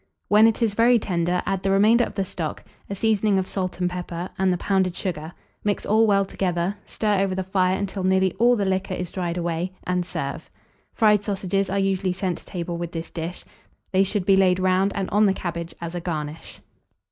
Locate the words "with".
12.79-12.91